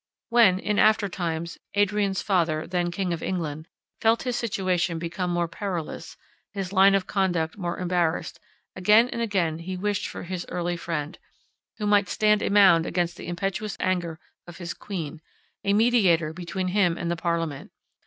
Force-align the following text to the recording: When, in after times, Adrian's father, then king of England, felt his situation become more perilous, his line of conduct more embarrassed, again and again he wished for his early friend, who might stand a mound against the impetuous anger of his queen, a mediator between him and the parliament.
When, 0.29 0.57
in 0.57 0.79
after 0.79 1.07
times, 1.07 1.59
Adrian's 1.75 2.23
father, 2.23 2.65
then 2.65 2.89
king 2.89 3.13
of 3.13 3.21
England, 3.21 3.67
felt 3.99 4.23
his 4.23 4.35
situation 4.35 4.97
become 4.97 5.29
more 5.29 5.47
perilous, 5.47 6.17
his 6.53 6.73
line 6.73 6.95
of 6.95 7.05
conduct 7.05 7.55
more 7.55 7.77
embarrassed, 7.77 8.39
again 8.75 9.09
and 9.09 9.21
again 9.21 9.59
he 9.59 9.77
wished 9.77 10.07
for 10.07 10.23
his 10.23 10.43
early 10.49 10.75
friend, 10.75 11.19
who 11.77 11.85
might 11.85 12.09
stand 12.09 12.41
a 12.41 12.49
mound 12.49 12.87
against 12.87 13.15
the 13.15 13.27
impetuous 13.27 13.77
anger 13.79 14.19
of 14.47 14.57
his 14.57 14.73
queen, 14.73 15.21
a 15.63 15.71
mediator 15.71 16.33
between 16.33 16.69
him 16.69 16.97
and 16.97 17.11
the 17.11 17.15
parliament. 17.15 17.69